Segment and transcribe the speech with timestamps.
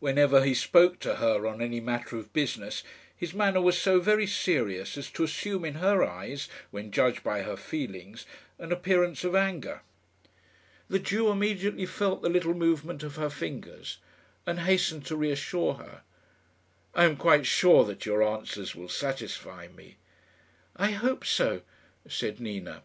[0.00, 2.82] Whenever he spoke to her on any matter of business,
[3.16, 7.42] his manner was so very serious as to assume in her eyes, when judged by
[7.42, 8.26] her feelings,
[8.58, 9.82] an appearance of anger.
[10.88, 13.98] The Jew immediately felt the little movement of her fingers,
[14.44, 16.02] and hastened to reassure her.
[16.92, 19.98] "I am quite sure that your answers will satisfy me."
[20.74, 21.62] "I hope so,"
[22.08, 22.82] said Nina.